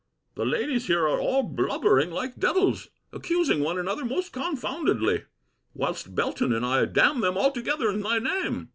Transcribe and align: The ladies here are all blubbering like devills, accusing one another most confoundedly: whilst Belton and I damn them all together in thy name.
The 0.33 0.45
ladies 0.47 0.87
here 0.87 1.07
are 1.07 1.19
all 1.19 1.43
blubbering 1.43 2.09
like 2.09 2.39
devills, 2.39 2.89
accusing 3.13 3.59
one 3.59 3.77
another 3.77 4.03
most 4.03 4.31
confoundedly: 4.33 5.25
whilst 5.75 6.15
Belton 6.15 6.51
and 6.53 6.65
I 6.65 6.83
damn 6.85 7.21
them 7.21 7.37
all 7.37 7.51
together 7.51 7.87
in 7.91 8.01
thy 8.01 8.17
name. 8.17 8.69